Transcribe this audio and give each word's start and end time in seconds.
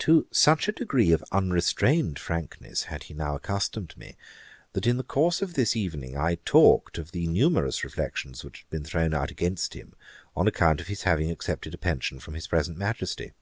To 0.00 0.26
such 0.32 0.66
a 0.66 0.72
degree 0.72 1.12
of 1.12 1.22
unrestrained 1.30 2.18
frankness 2.18 2.86
had 2.90 3.04
he 3.04 3.14
now 3.14 3.36
accustomed 3.36 3.96
me, 3.96 4.16
that 4.72 4.84
in 4.84 4.96
the 4.96 5.04
course 5.04 5.42
of 5.42 5.54
this 5.54 5.76
evening 5.76 6.16
I 6.16 6.38
talked 6.44 6.98
of 6.98 7.12
the 7.12 7.28
numerous 7.28 7.84
reflections 7.84 8.42
which 8.42 8.62
had 8.62 8.70
been 8.70 8.84
thrown 8.84 9.14
out 9.14 9.30
against 9.30 9.74
him 9.74 9.94
on 10.34 10.48
account 10.48 10.80
of 10.80 10.88
his 10.88 11.02
having 11.04 11.30
accepted 11.30 11.72
a 11.72 11.78
pension 11.78 12.18
from 12.18 12.34
his 12.34 12.48
present 12.48 12.76
Majesty. 12.78 13.32